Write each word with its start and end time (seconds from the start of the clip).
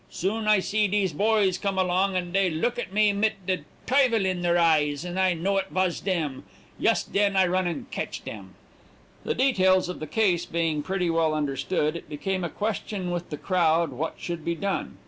Soon 0.09 0.47
I 0.47 0.57
see 0.61 0.87
dese 0.87 1.13
boys 1.13 1.59
come 1.59 1.77
along, 1.77 2.15
and 2.15 2.33
dey 2.33 2.49
look 2.49 2.79
at 2.79 2.91
me 2.91 3.13
mit 3.13 3.45
de 3.45 3.65
tuyvel 3.85 4.25
in 4.25 4.41
deir 4.41 4.57
eyes, 4.57 5.05
and 5.05 5.19
I 5.19 5.35
know 5.35 5.57
it 5.57 5.67
vas 5.69 5.99
dem. 5.99 6.43
Yust 6.79 7.13
den 7.13 7.35
I 7.35 7.45
run 7.45 7.67
and 7.67 7.91
ketch 7.91 8.25
dem.' 8.25 8.55
"The 9.23 9.35
details 9.35 9.89
of 9.89 9.99
the 9.99 10.07
case 10.07 10.47
being 10.47 10.81
pretty 10.81 11.11
well 11.11 11.35
understood, 11.35 11.95
it 11.95 12.09
became 12.09 12.43
a 12.43 12.49
question 12.49 13.11
with 13.11 13.29
the 13.29 13.37
crowd 13.37 13.91
what 13.91 14.15
should 14.17 14.43
be 14.43 14.55
done. 14.55 14.97